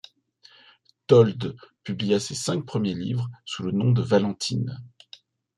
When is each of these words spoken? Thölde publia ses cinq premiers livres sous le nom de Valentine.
Thölde 1.05 1.55
publia 1.83 2.19
ses 2.19 2.33
cinq 2.33 2.65
premiers 2.65 2.95
livres 2.95 3.29
sous 3.45 3.61
le 3.61 3.71
nom 3.71 3.91
de 3.91 4.01
Valentine. 4.01 4.79